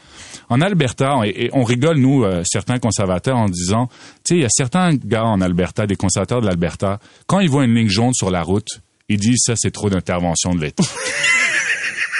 [0.49, 4.45] En Alberta, et, on rigole nous, euh, certains conservateurs, en disant, tu sais, il y
[4.45, 8.13] a certains gars en Alberta, des conservateurs de l'Alberta, quand ils voient une ligne jaune
[8.13, 10.83] sur la route, ils disent ça, c'est trop d'intervention de l'État.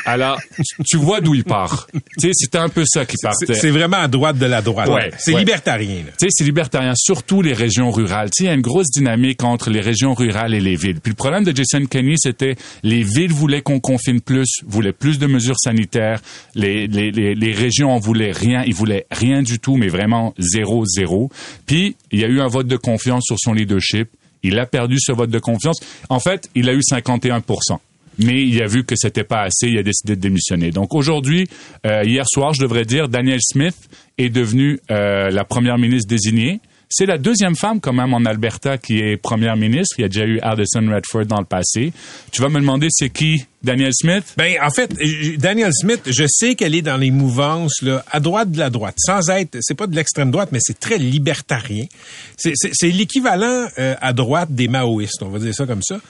[0.06, 0.40] Alors,
[0.86, 1.88] tu vois d'où il part.
[1.94, 3.54] Tu sais, c'était un peu ça qui partait.
[3.54, 4.90] C'est vraiment à droite de la droite.
[4.90, 6.04] Ouais, c'est libertarien.
[6.18, 8.30] Tu sais, c'est libertarien, surtout les régions rurales.
[8.30, 11.00] Tu sais, il y a une grosse dynamique entre les régions rurales et les villes.
[11.02, 15.20] Puis le problème de Jason Kenney, c'était les villes voulaient qu'on confine plus, voulaient plus
[15.20, 16.22] de mesures sanitaires.
[16.56, 18.64] Les, les, les, les régions en voulaient rien.
[18.66, 21.30] Ils voulaient rien du tout, mais vraiment zéro, zéro.
[21.66, 24.10] Puis, il y a eu un vote de confiance sur son leadership.
[24.44, 25.80] Il a perdu ce vote de confiance.
[26.10, 27.42] En fait, il a eu 51
[28.24, 30.72] mais il a vu que c'était pas assez, il a décidé de démissionner.
[30.72, 31.48] Donc aujourd'hui,
[31.86, 33.76] euh, hier soir, je devrais dire, Daniel Smith
[34.18, 36.60] est devenue euh, la première ministre désignée.
[36.94, 39.96] C'est la deuxième femme quand même en Alberta qui est première ministre.
[39.98, 41.94] Il y a déjà eu Addison Redford dans le passé.
[42.34, 44.34] Tu vas me demander c'est qui Daniel Smith?
[44.36, 44.94] Ben en fait,
[45.38, 48.96] Daniel Smith, je sais qu'elle est dans les mouvances là, à droite de la droite,
[48.98, 51.86] sans être, c'est pas de l'extrême droite, mais c'est très libertarien.
[52.36, 56.02] C'est l'équivalent euh, à droite des maoïstes, on va dire ça comme ça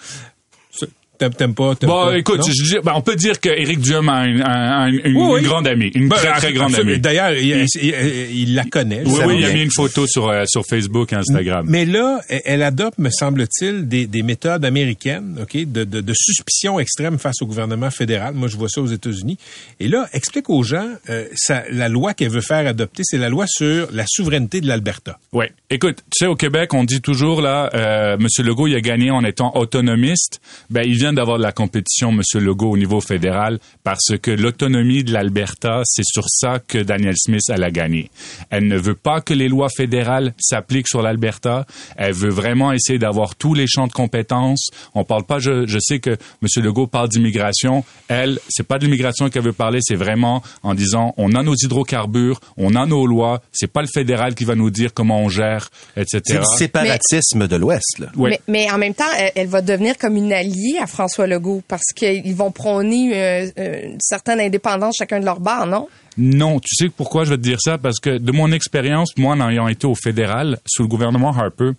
[1.30, 1.76] T'aimes, pas?
[1.82, 2.18] Bon, pas?
[2.18, 5.28] écoute, je ben, on peut dire que Éric Duhem a une, un- un- une, Oui,
[5.34, 5.40] oui.
[5.42, 6.92] une grande amie, une Ben, très très grande absolument.
[6.94, 7.00] amie.
[7.02, 9.04] D'ailleurs, il, il- il la connaît.
[9.06, 11.66] Oui, oui, il a mis une photo sur euh, sur Facebook, et Instagram.
[11.70, 16.80] Mais là, elle- adopte, me semble-t-il, des, des méthodes américaines, ok, de, de, de suspicion
[16.80, 18.34] extrême face au gouvernement fédéral.
[18.34, 19.38] Moi, je vois ça aux États-Unis.
[19.80, 23.30] Et là, explique aux gens, euh, ça, la loi qu'elle veut faire adopter, c'est la
[23.30, 25.20] loi sur la souveraineté de l'Alberta.
[25.34, 25.46] Oui.
[25.70, 28.28] Écoute, tu sais, au Québec, on dit toujours, là, euh, M.
[28.46, 30.40] Legault, il a gagné en étant autonomiste.
[30.70, 32.22] Ben, il vient d'avoir de la compétition, M.
[32.36, 37.42] Legault, au niveau fédéral, parce que l'autonomie de l'Alberta, c'est sur ça que Daniel Smith,
[37.50, 38.10] elle a gagné.
[38.50, 41.66] Elle ne veut pas que les lois fédérales s'appliquent sur l'Alberta.
[41.98, 44.70] Elle veut vraiment essayer d'avoir tous les champs de compétences.
[44.94, 46.64] On parle pas, je, je sais que M.
[46.64, 47.84] Legault parle d'immigration.
[48.08, 51.56] Elle, c'est pas de l'immigration qu'elle veut parler, c'est vraiment en disant, on a nos
[51.56, 55.30] hydrocarbures, on a nos lois, c'est pas le fédéral qui va nous dire comment on
[55.30, 56.22] gère, etc.
[56.26, 58.08] C'est le séparatisme de l'Ouest, là.
[58.16, 58.32] Oui.
[58.32, 61.64] Mais, mais en même temps, elle, elle va devenir comme une alliée à François Legault
[61.68, 65.88] parce qu'ils vont prôner euh, euh, une certaine indépendance chacun de leur bar, non?
[66.16, 67.80] Non, tu sais pourquoi je vais te dire ça?
[67.80, 71.72] Parce que de mon expérience, moi, en ayant été au fédéral, sous le gouvernement Harper,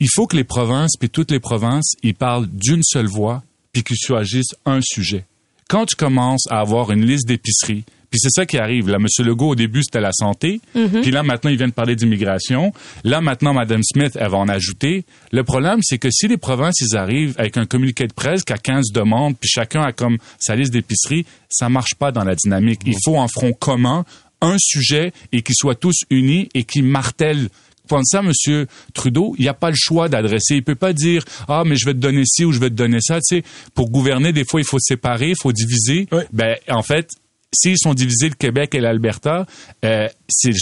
[0.00, 3.42] il faut que les provinces, puis toutes les provinces, ils parlent d'une seule voix,
[3.74, 5.26] puis qu'ils choisissent un sujet.
[5.68, 8.88] Quand tu commences à avoir une liste d'épiceries, puis c'est ça qui arrive.
[8.88, 9.06] Là, M.
[9.26, 10.60] Legault, au début, c'était la santé.
[11.02, 12.72] Puis là, maintenant, il vient de parler d'immigration.
[13.04, 15.04] Là, maintenant, Mme Smith, elle va en ajouter.
[15.32, 18.52] Le problème, c'est que si les provinces, ils arrivent avec un communiqué de presse qui
[18.52, 22.34] a 15 demandes, puis chacun a comme sa liste d'épicerie, ça marche pas dans la
[22.34, 22.80] dynamique.
[22.86, 24.04] Il faut un front commun,
[24.40, 27.48] un sujet, et qu'ils soient tous unis et qui martèlent
[27.88, 30.56] Pense ça, Monsieur Trudeau, il n'y a pas le choix d'adresser.
[30.56, 32.74] Il peut pas dire ah mais je vais te donner ci ou je vais te
[32.74, 33.16] donner ça.
[33.16, 33.44] Tu sais,
[33.74, 36.06] pour gouverner, des fois il faut séparer, il faut diviser.
[36.12, 36.22] Oui.
[36.30, 37.08] Ben en fait,
[37.52, 39.46] s'ils sont divisés le Québec et l'Alberta,
[39.84, 40.08] euh,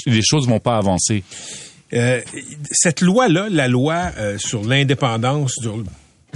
[0.07, 1.23] les choses vont pas avancer.
[1.93, 2.21] Euh,
[2.73, 5.83] cette loi-là, la loi euh, sur l'indépendance, sur,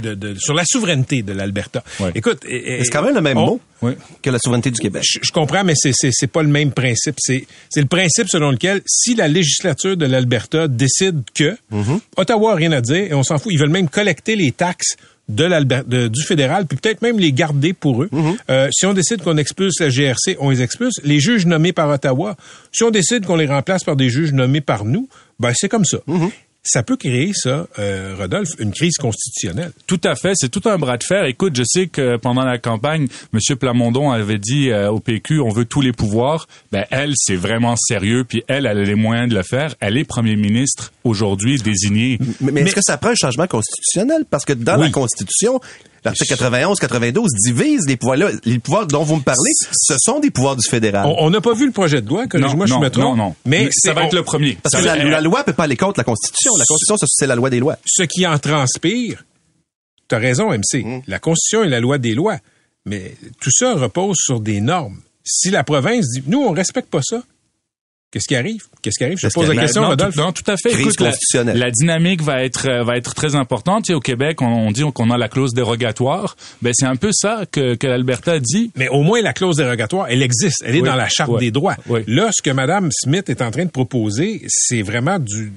[0.01, 1.83] de, de- sur la souveraineté de l'Alberta.
[1.99, 2.11] Ouais.
[2.15, 3.93] Écoute, C'est quand même le même on- mot Oui.
[4.21, 5.03] que la souveraineté du Québec.
[5.05, 7.15] Je, je comprends, mais c'est pas le même principe.
[7.19, 11.57] C'est c'est le principe selon lequel si la législature de l'Alberta décide que
[12.17, 14.95] Ottawa a rien à dire et on s'en fout, ils veulent même collecter les taxes
[15.29, 18.09] de de- du fédéral, puis peut-être même les garder pour eux.
[18.49, 20.95] Euh, si on décide qu'on expulse la GRC, on les expulse.
[21.03, 22.35] Les juges nommés par Ottawa,
[22.71, 25.07] si on décide qu'on les remplace par des juges nommés par nous,
[25.39, 25.99] ben c'est comme ça.
[26.63, 29.71] Ça peut créer ça, euh, Rodolphe, une crise constitutionnelle.
[29.87, 31.25] Tout à fait, c'est tout un bras de fer.
[31.25, 33.57] Écoute, je sais que pendant la campagne, M.
[33.57, 36.47] Plamondon avait dit euh, au PQ, on veut tous les pouvoirs.
[36.71, 39.73] Ben elle, c'est vraiment sérieux, puis elle, elle a les moyens de le faire.
[39.79, 42.19] Elle est premier ministre aujourd'hui désignée.
[42.39, 44.25] Mais, mais est-ce que ça prend un changement constitutionnel?
[44.29, 44.85] Parce que dans Oui.
[44.85, 45.59] la Constitution,
[46.03, 48.29] l'article 91, 92 divise les pouvoirs là.
[48.45, 51.05] Les pouvoirs dont vous me parlez, ce sont des pouvoirs du fédéral.
[51.19, 53.03] On n'a pas vu le projet de loi, corrige-moi si je me trompe.
[53.03, 53.35] non, non.
[53.45, 54.57] Mais ça c'est- va être le premier.
[54.61, 56.51] Parce Ça que va- la, la loi peut pas aller contre la Constitution.
[56.57, 57.77] La Constitution, ça, c'est la loi des lois.
[57.85, 59.23] ce qui en transpire,
[60.09, 61.01] tu as raison, MC, Mmh.
[61.07, 62.37] la Constitution est la loi des lois,
[62.85, 64.99] mais tout ça repose sur des normes.
[65.23, 67.21] Si la province dit, nous, on respecte pas ça,
[68.11, 68.61] qu'est-ce qui arrive?
[68.81, 69.17] Qu'est-ce qui arrive?
[69.19, 70.13] Je te pose la question, non, Rodolphe.
[70.15, 70.69] tout, non, tout à fait.
[70.71, 70.99] Crise Écoute,
[71.33, 73.85] la, la dynamique va être euh, va être très importante.
[73.85, 76.35] Tu sais, au Québec, on, on dit qu'on a la clause dérogatoire.
[76.61, 78.71] Ben c'est un peu ça que, que l'Alberta dit.
[78.75, 80.63] Mais au moins, la clause dérogatoire, elle existe.
[80.65, 80.87] Elle est Oui.
[80.87, 81.77] dans la Charte des droits.
[81.87, 82.01] Oui.
[82.07, 85.53] Là, ce que Mme Smith est en train de proposer, c'est vraiment du,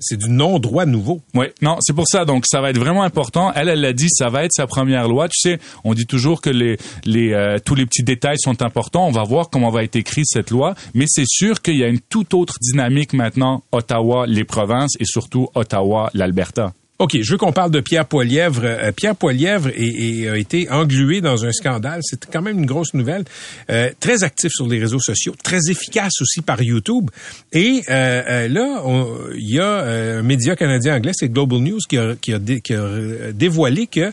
[0.00, 1.20] c'est du non-droit nouveau.
[1.34, 2.24] Oui, non, c'est pour ça.
[2.24, 3.52] Donc, ça va être vraiment important.
[3.54, 5.28] Elle, elle l'a dit, ça va être sa première loi.
[5.28, 9.06] Tu sais, on dit toujours que les, les, euh, tous les petits détails sont importants.
[9.06, 10.74] On va voir comment va être écrite cette loi.
[10.94, 13.62] Mais c'est sûr qu'il y a une toute autre dynamique maintenant.
[13.72, 16.72] Ottawa, les provinces et surtout Ottawa, l'Alberta.
[17.00, 18.60] OK, je veux qu'on parle de Pierre Poilièvre.
[18.62, 22.00] Euh, Pierre Poilièvre est- est- a été englué dans un scandale.
[22.02, 23.24] C'est quand même une grosse nouvelle.
[23.70, 27.08] Euh, très actif sur les réseaux sociaux, très efficace aussi par YouTube.
[27.54, 28.84] Et euh, euh, là,
[29.34, 32.38] il y a euh, un média canadien anglais, c'est Global News, qui a, qui a
[32.38, 34.12] qui a, dévoilé que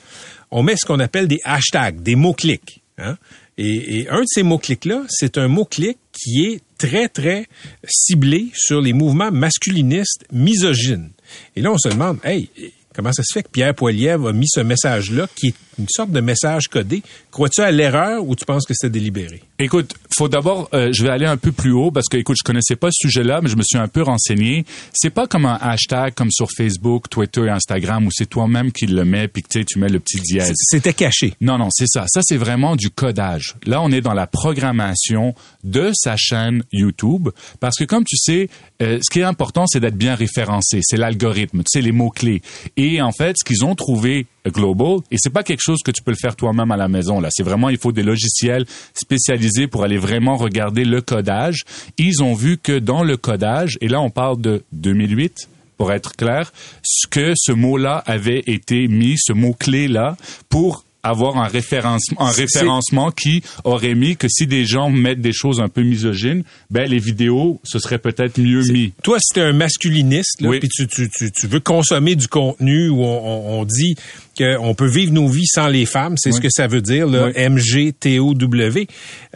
[0.50, 2.82] on met ce qu'on appelle des hashtags, des mots-clics.
[3.00, 3.17] Hein?
[3.58, 7.47] Et, et un de ces mots-clics-là, c'est un mot-clic qui est très, très
[7.86, 11.10] ciblé sur les mouvements masculinistes misogynes.
[11.55, 12.49] Et là, on se demande, hey,
[12.93, 16.11] comment ça se fait que Pierre Poilievre a mis ce message-là, qui est une sorte
[16.11, 17.03] de message codé?
[17.31, 19.41] Crois-tu à l'erreur ou tu penses que c'est délibéré?
[19.60, 22.43] Écoute, faut d'abord, euh, je vais aller un peu plus haut parce que, écoute, je
[22.43, 24.65] connaissais pas ce sujet-là, mais je me suis un peu renseigné.
[24.93, 28.86] C'est pas comme un hashtag comme sur Facebook, Twitter et Instagram où c'est toi-même qui
[28.86, 30.54] le mets puis que tu sais, tu mets le petit dièse.
[30.56, 31.34] C'était caché.
[31.41, 32.06] Non, non, c'est ça.
[32.08, 33.56] Ça, c'est vraiment du codage.
[33.65, 38.50] Là, on est dans la programmation de sa chaîne YouTube parce que, comme tu sais,
[38.84, 40.82] euh, ce qui est important, c'est d'être bien référencé.
[40.84, 42.43] C'est l'algorithme, tu sais, les mots-clés.
[42.76, 46.01] Et en fait, ce qu'ils ont trouvé Global, et c'est pas quelque chose que tu
[46.03, 47.29] peux le faire toi-même à la maison, là.
[47.31, 51.63] C'est vraiment, il faut des logiciels spécialisés pour aller vraiment regarder le codage.
[51.97, 56.15] Ils ont vu que dans le codage, et là, on parle de 2008, pour être
[56.15, 56.51] clair,
[56.83, 60.17] ce que ce mot-là avait été mis, ce mot-clé-là,
[60.49, 65.31] pour avoir un référencement, un référencement qui aurait mis que si des gens mettent des
[65.31, 68.91] choses un peu misogynes, ben les vidéos, ce serait peut-être mieux mis.
[69.03, 70.60] Toi, si t'es un masculiniste, là, Oui.
[70.60, 73.95] puis tu, tu, tu, tu veux consommer du contenu où on dit
[74.38, 76.36] qu'on peut vivre nos vies sans les femmes, c'est Oui.
[76.36, 77.50] ce que ça veut dire, là, Oui.
[77.50, 78.34] MGTOW,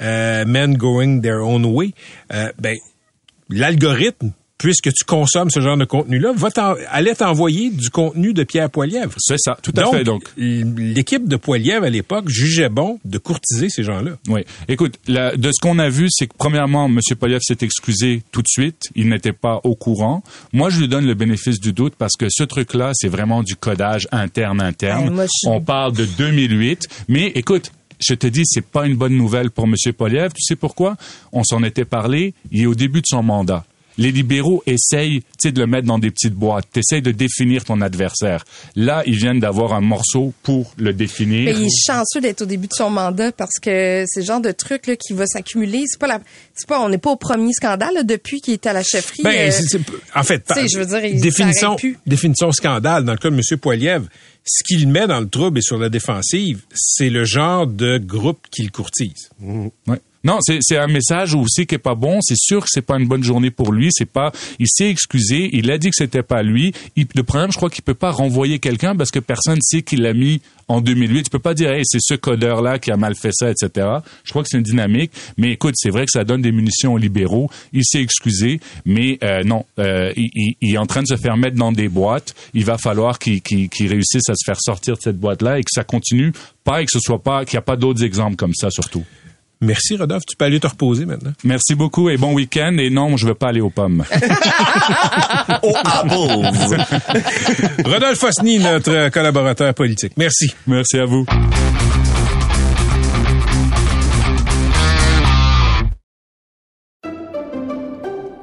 [0.01, 1.93] euh, Men Going Their Own Way,
[2.33, 2.77] euh, ben,
[3.49, 8.43] l'algorithme, puisque tu consommes ce genre de contenu-là, va t'en- allait t'envoyer du contenu de
[8.43, 9.13] Pierre Poilievre.
[9.17, 10.03] C'est ça, tout à donc, fait.
[10.03, 14.11] Donc, l'équipe de Poilievre à l'époque jugeait bon de courtiser ces gens-là.
[14.27, 14.41] Oui.
[14.67, 16.99] Écoute, la- de ce qu'on a vu, c'est que premièrement, M.
[17.19, 18.83] Poliev s'est excusé tout de suite.
[18.95, 20.23] Il n'était pas au courant.
[20.53, 23.55] Moi, je lui donne le bénéfice du doute parce que ce truc-là, c'est vraiment du
[23.55, 25.05] codage interne interne.
[25.05, 26.87] Ouais, moi, je- On parle de 2008.
[27.07, 29.75] Mais écoute, je te dis, c'est pas une bonne nouvelle pour M.
[29.97, 30.29] Poliev.
[30.33, 30.97] Tu sais pourquoi?
[31.31, 32.33] On s'en était parlé.
[32.51, 33.65] Il est au début de son mandat.
[33.97, 36.65] Les libéraux essayent tu sais, de le mettre dans des petites boîtes.
[36.73, 38.43] Tu essayes de définir ton adversaire.
[38.75, 41.45] Là, ils viennent d'avoir un morceau pour le définir.
[41.53, 44.41] Mais il est chanceux d'être au début de son mandat parce que c'est le genre
[44.41, 45.83] de truc là, qui va s'accumuler.
[45.87, 46.19] C'est pas la,
[46.55, 49.23] c'est pas, on n'est pas au premier scandale là, depuis qu'il est à la chefferie.
[49.23, 49.81] Ben, euh, c'est- c'est-
[50.15, 51.97] en fait, sais, je veux dire, il définissons, plus.
[52.07, 53.03] définissons scandale.
[53.03, 53.57] Dans le cas de M.
[53.59, 54.07] Poiliev,
[54.45, 58.47] ce qu'il met dans le trouble et sur la défensive, c'est le genre de groupe
[58.49, 59.29] qu'il courtise.
[59.41, 59.99] Ouais.
[60.23, 62.19] Non, c'est un message aussi qui est pas bon.
[62.21, 63.89] C'est sûr que c'est pas une bonne journée pour lui.
[63.91, 64.31] C'est pas.
[64.59, 65.49] Il s'est excusé.
[65.53, 66.73] Il a dit que c'était pas lui.
[67.15, 70.13] Le problème, je crois qu'il peut pas renvoyer quelqu'un parce que personne sait qu'il l'a
[70.13, 71.23] mis en 2008.
[71.23, 73.87] Tu peux pas dire, hey, c'est ce codeur là qui a mal fait ça, etc.
[74.23, 75.11] Je crois que c'est une dynamique.
[75.37, 77.49] Mais écoute, c'est vrai que ça donne des munitions aux libéraux.
[77.73, 81.35] Il s'est excusé, mais euh, non, euh, il, il- est en train de se faire
[81.35, 82.35] mettre dans des boîtes.
[82.53, 85.61] Il va falloir qu'il qu'il réussisse à se faire sortir de cette boîte là et
[85.63, 86.31] que ça continue.
[86.63, 89.03] Pas et que ce soit pas qu'il n'y a pas d'autres exemples comme ça surtout.
[89.61, 90.25] Merci, Rodolphe.
[90.27, 91.33] Tu peux aller te reposer maintenant.
[91.43, 92.75] Merci beaucoup et bon week-end.
[92.79, 94.03] Et non, je veux pas aller aux pommes.
[95.63, 96.81] Au apples.
[97.85, 100.13] Rodolphe Fosny, notre collaborateur politique.
[100.17, 100.51] Merci.
[100.65, 101.25] Merci à vous.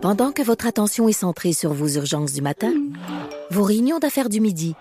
[0.00, 2.72] Pendant que votre attention est centrée sur vos urgences du matin,
[3.50, 4.76] vos réunions d'affaires du midi,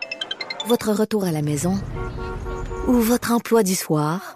[0.68, 1.74] votre retour à la maison
[2.88, 4.36] ou votre emploi du soir,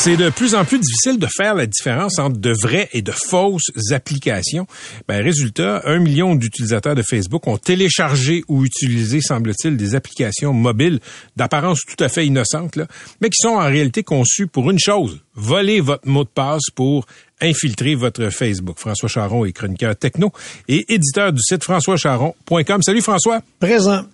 [0.00, 3.10] C'est de plus en plus difficile de faire la différence entre de vraies et de
[3.10, 4.68] fausses applications.
[5.08, 11.00] Ben, résultat, un million d'utilisateurs de Facebook ont téléchargé ou utilisé, semble-t-il, des applications mobiles
[11.36, 12.86] d'apparence tout à fait innocente, là,
[13.20, 17.04] mais qui sont en réalité conçues pour une chose, voler votre mot de passe pour
[17.40, 18.78] infiltrer votre Facebook.
[18.78, 20.32] François Charon est chroniqueur techno
[20.68, 22.82] et éditeur du site françoischaron.com.
[22.82, 23.42] Salut François.
[23.58, 24.04] Présent.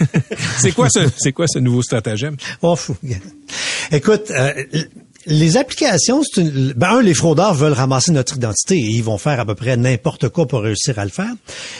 [0.58, 2.36] C'est quoi ce, c'est quoi ce nouveau stratagème?
[2.62, 2.96] Oh, fou.
[3.92, 4.52] Écoute, euh,
[5.26, 9.18] les applications, c'est une, ben, un, les fraudeurs veulent ramasser notre identité et ils vont
[9.18, 11.32] faire à peu près n'importe quoi pour réussir à le faire.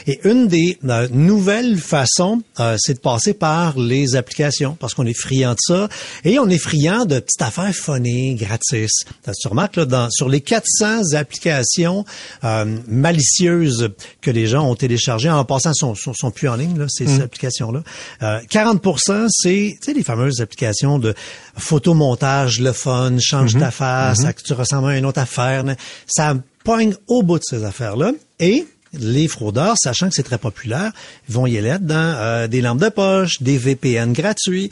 [0.07, 5.07] Et une des euh, nouvelles façons, euh, c'est de passer par les applications parce qu'on
[5.07, 5.88] est friand de ça
[6.24, 8.90] et on est friand de petites affaires funny, gratis.
[9.26, 12.05] Euh, Tu remarques là, dans, sur les 400 applications
[12.44, 13.88] euh, malicieuses
[14.20, 17.20] que les gens ont téléchargées en passant sont, sont, sont plus en ligne là, ces
[17.22, 17.83] applications-là.
[18.22, 21.14] Euh, 40% c'est tu sais les fameuses applications de
[21.57, 23.16] photomontage, le fun,
[23.48, 25.64] change ta face, à que tu ressembles à une autre affaire.
[26.07, 28.12] Ça pogne au bout de ces affaires-là.
[28.38, 30.92] Et les fraudeurs, sachant que c'est très populaire,
[31.29, 34.70] vont y aller dans euh, des lampes de poche, des VPN gratuits.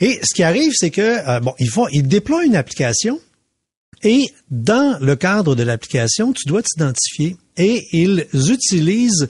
[0.00, 3.20] Et ce qui arrive, c'est que euh, bon, ils font, ils déploient une application
[4.02, 9.28] et dans le cadre de l'application, tu dois t'identifier et ils utilisent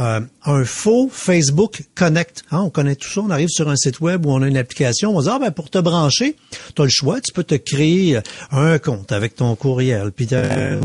[0.00, 2.44] euh, un faux Facebook Connect.
[2.50, 3.20] Hein, on connaît tout ça.
[3.22, 5.10] On arrive sur un site web où on a une application.
[5.10, 6.36] On va dire, ah, ben, pour te brancher,
[6.74, 7.20] tu as le choix.
[7.20, 10.12] Tu peux te créer un compte avec ton courriel.
[10.12, 10.78] Puis t'as-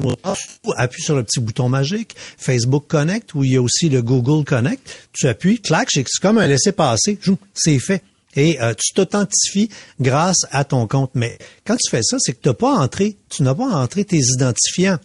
[0.77, 4.45] appuie sur le petit bouton magique, Facebook Connect, où il y a aussi le Google
[4.45, 4.81] Connect.
[5.13, 7.19] Tu appuies, clac, c'est comme un laisser-passer.
[7.53, 8.03] C'est fait.
[8.35, 9.69] Et euh, tu t'authentifies
[9.99, 11.11] grâce à ton compte.
[11.15, 14.05] Mais quand tu fais ça, c'est que tu n'as pas entré, tu n'as pas entré
[14.05, 14.97] tes identifiants.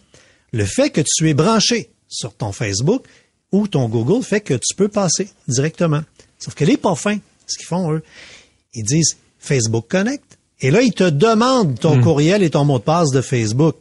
[0.53, 3.03] Le fait que tu es branché sur ton Facebook
[3.51, 6.01] ou ton Google fait que tu peux passer directement.
[6.39, 8.03] Sauf que les pas fins, ce qu'ils font, eux,
[8.73, 10.23] ils disent Facebook Connect.
[10.59, 13.75] Et là, ils te demandent ton courriel et ton mot de passe de Facebook.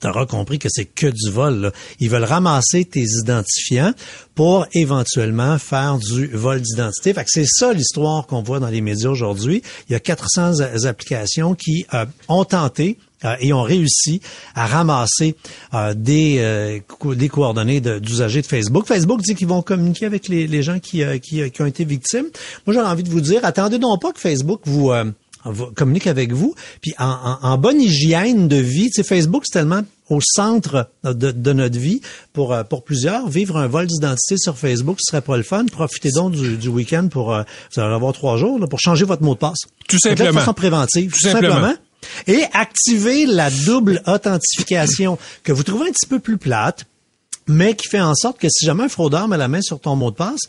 [0.00, 1.60] Tu compris que c'est que du vol.
[1.60, 1.72] là.
[2.00, 3.92] Ils veulent ramasser tes identifiants
[4.34, 7.14] pour éventuellement faire du vol d'identité.
[7.14, 9.62] Fait que c'est ça l'histoire qu'on voit dans les médias aujourd'hui.
[9.88, 14.20] Il y a 400 a- applications qui euh, ont tenté euh, et ont réussi
[14.54, 15.36] à ramasser
[15.72, 16.82] euh, des,
[17.14, 18.86] des coordonnées d'usagers de Facebook.
[18.86, 22.26] Facebook dit qu'ils vont communiquer avec les, gens qui, ont été victimes.
[22.66, 24.92] Moi, j'ai envie de vous dire, attendez donc pas que Facebook vous...
[25.74, 26.54] communique avec vous.
[26.80, 30.88] Puis en, en- en bonne hygiène de vie, tu sais, Facebook, c'est tellement au centre
[31.04, 32.00] de, de notre vie
[32.32, 33.28] pour euh, pour plusieurs.
[33.28, 35.64] Vivre un vol d'identité sur Facebook, ce serait pas le fun.
[35.66, 37.42] Profitez donc du, du week-end pour euh,
[37.74, 39.58] vous allez avoir trois jours là, pour changer votre mot de passe.
[39.88, 40.30] Tout simplement.
[40.30, 41.54] De façon préventive, Tout tout, simplement.
[41.54, 41.74] simplement.
[42.28, 46.84] Et activer la double authentification que vous trouvez un petit peu plus plate,
[47.48, 49.96] mais qui fait en sorte que si jamais un fraudeur met la main sur ton
[49.96, 50.40] mot de passe,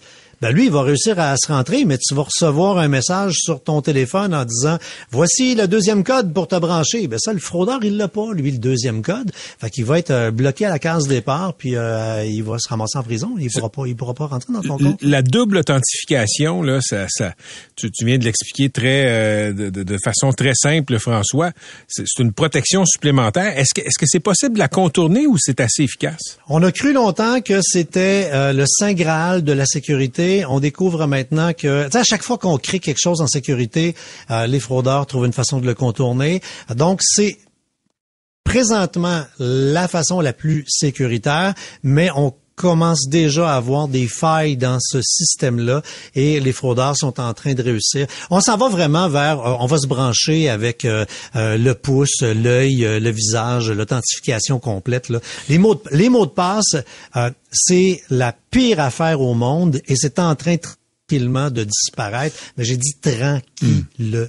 [0.42, 3.62] ben lui, il va réussir à se rentrer, mais tu vas recevoir un message sur
[3.64, 4.78] ton téléphone en disant
[5.12, 7.08] voici le deuxième code pour te brancher.
[7.08, 9.32] Ben ça, le fraudeur, il l'a pas, lui, le deuxième code.
[9.60, 12.68] Fait qu'il va être euh, bloqué à la case départ, puis euh, il va se
[12.70, 13.32] ramasser en prison.
[13.40, 15.02] Il pourra pas, il pourra pas rentrer dans ton compte.
[15.02, 17.34] La double authentification, là, ça, ça,
[17.76, 21.52] tu, tu viens de l'expliquer très, euh, de, de- façon très simple, François.
[21.88, 23.58] C'est c'est une protection supplémentaire.
[23.58, 26.38] Est-ce que, est-ce que c'est possible de la contourner ou c'est assez efficace?
[26.48, 30.27] On a cru longtemps que c'était euh, le saint graal de la sécurité.
[30.48, 33.96] On découvre maintenant que, à chaque fois qu'on crée quelque chose en sécurité,
[34.32, 36.42] euh, les fraudeurs trouvent une façon de le contourner.
[36.76, 37.38] Donc, c'est
[38.44, 44.80] présentement la façon la plus sécuritaire, mais on commence déjà à avoir des failles dans
[44.82, 45.84] ce système-là
[46.16, 48.08] et les fraudeurs sont en train de réussir.
[48.32, 52.22] On s'en va vraiment vers, euh, on va se brancher avec euh, euh, le pouce,
[52.22, 55.10] l'œil, euh, le visage, l'authentification complète.
[55.10, 55.20] Là.
[55.50, 56.76] Les mots, de, les mots de passe,
[57.52, 60.58] c'est la pire affaire au monde et c'est en train
[61.08, 62.36] tranquillement de disparaître.
[62.58, 64.28] Mais j'ai dit tranquillement.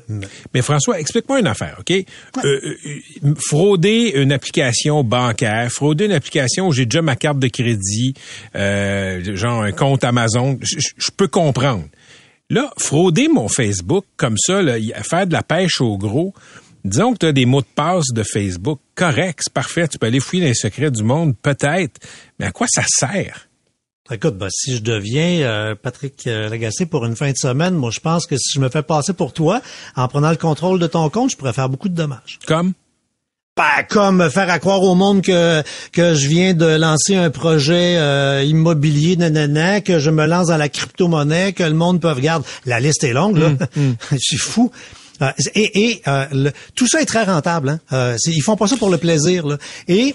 [0.54, 1.90] Mais François, explique-moi une affaire, OK?
[1.90, 2.04] Euh,
[2.44, 8.14] euh, frauder une application bancaire, frauder une application où j'ai déjà ma carte de crédit,
[8.54, 11.84] euh, genre un compte Amazon, je peux comprendre.
[12.50, 16.32] Là, frauder mon Facebook comme ça, là, faire de la pêche au gros,
[16.84, 20.06] disons que tu as des mots de passe de Facebook, correct, c'est parfait, tu peux
[20.06, 22.00] aller fouiller dans les secrets du monde, peut-être,
[22.38, 23.47] mais à quoi ça sert?
[24.10, 27.90] Écoute, ben, si je deviens euh, Patrick euh, Lagacé pour une fin de semaine, moi
[27.90, 29.60] je pense que si je me fais passer pour toi,
[29.96, 32.38] en prenant le contrôle de ton compte, je pourrais faire beaucoup de dommages.
[32.46, 32.72] Comme?
[33.56, 37.96] Ben, comme faire à croire au monde que que je viens de lancer un projet
[37.98, 42.46] euh, immobilier, nanana, que je me lance dans la crypto-monnaie, que le monde peut regarder.
[42.66, 43.50] La liste est longue, là.
[44.12, 44.70] je suis fou.
[45.20, 47.68] Euh, et et euh, le- tout ça est très rentable.
[47.70, 47.80] Hein?
[47.92, 49.44] Euh, ils font pas ça pour le plaisir.
[49.46, 49.58] Là.
[49.88, 50.14] Et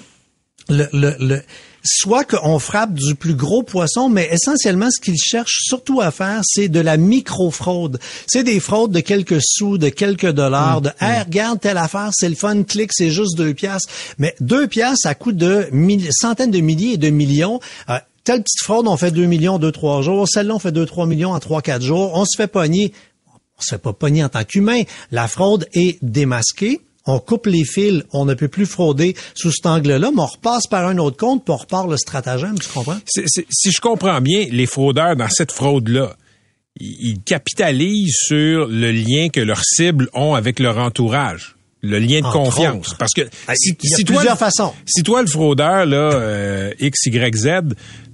[0.69, 1.41] le, le, le-
[1.83, 6.41] soit qu'on frappe du plus gros poisson, mais essentiellement, ce qu'ils cherchent surtout à faire,
[6.43, 7.99] c'est de la micro-fraude.
[8.27, 12.29] C'est des fraudes de quelques sous, de quelques dollars, de hey, regarde telle affaire, c'est
[12.29, 13.89] le fun, clique, c'est juste deux piastres.
[14.17, 17.59] Mais deux piastres, ça coûte de mille- centaines de milliers et de millions.
[17.89, 20.27] Euh, telle petite fraude, on fait 2 millions, 2, 3 jours.
[20.29, 22.11] Celle-là, on fait 2, 3 millions en 3, 4 jours.
[22.13, 22.93] On se fait pogner.
[23.59, 24.83] On se fait pas pogner en tant qu'humain.
[25.11, 26.79] La fraude est démasquée.
[27.05, 30.67] On coupe les fils, on ne peut plus frauder sous cet angle-là, mais on repasse
[30.67, 32.97] par un autre compte, puis on repart le stratagème, tu comprends?
[33.05, 36.15] Si je comprends bien, les fraudeurs dans cette fraude-là,
[36.79, 42.25] ils capitalisent sur le lien que leurs cibles ont avec leur entourage, le lien de
[42.25, 42.87] Entre confiance.
[42.89, 42.97] autres.
[42.97, 44.73] Parce que Ah, si, il y a si toi, plusieurs façons.
[44.85, 47.49] si toi le fraudeur là euh, X Y Z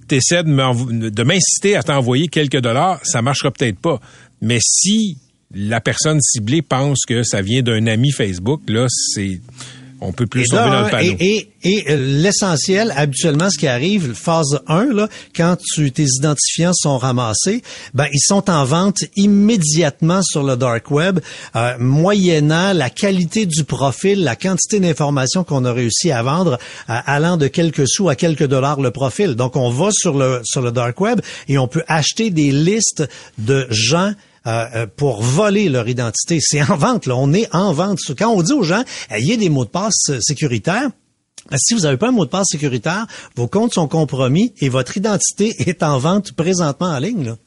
[0.08, 4.02] t'essaies de m'inciter à t'envoyer quelques dollars, ça marchera peut-être pas.
[4.42, 5.18] Mais si
[5.54, 9.42] la personne ciblée pense que ça vient d'un ami Facebook, là c'est
[10.02, 11.16] on peut plus d'un, dans le panneau.
[11.20, 16.06] Et, et, et, euh, l'essentiel, habituellement, ce qui arrive, phase 1, là, quand tu, tes
[16.06, 17.62] identifiants sont ramassés,
[17.94, 21.20] ben, ils sont en vente immédiatement sur le dark web,
[21.56, 26.58] euh, moyennant la qualité du profil, la quantité d'informations qu'on a réussi à vendre,
[26.90, 29.36] euh, allant de quelques sous à quelques dollars le profil.
[29.36, 33.04] Donc, on va sur le, sur le dark web et on peut acheter des listes
[33.38, 34.14] de gens
[34.48, 36.40] euh, euh, pour voler leur identité.
[36.42, 37.16] C'est en vente, là.
[37.16, 38.00] On est en vente.
[38.18, 40.90] Quand on dit aux gens, ayez des mots de passe euh, sécuritaires,
[41.50, 44.70] ben, si vous n'avez pas un mot de passe sécuritaire, vos comptes sont compromis et
[44.70, 47.26] votre identité est en vente présentement en ligne.
[47.26, 47.38] Là.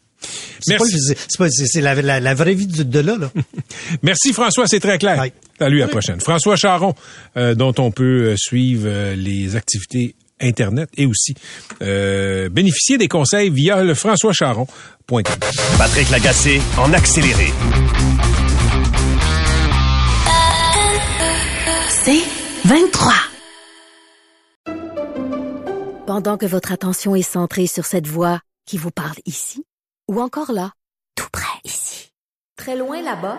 [0.61, 1.01] C'est pas, Merci.
[1.01, 3.17] c'est c'est pas- c'est- c'est la, la- la vraie vie de, de là.
[3.17, 3.31] là.
[4.03, 5.17] Merci François, c'est très clair.
[5.17, 5.33] Bye.
[5.59, 6.21] Salut, à la prochaine.
[6.21, 6.95] François Charon,
[7.37, 11.35] euh, dont on peut suivre les activités Internet et aussi
[11.83, 15.23] euh, bénéficier des conseils via le françoischaron.com.
[15.79, 17.53] Patrick Lagacé en accéléré.
[21.89, 22.23] C'est
[22.65, 23.13] 23.
[26.07, 29.65] Pendant que votre attention est centrée sur cette voix qui vous parle ici,
[30.09, 30.73] ou encore là,
[31.15, 32.11] tout près ici,
[32.57, 33.39] très loin là-bas,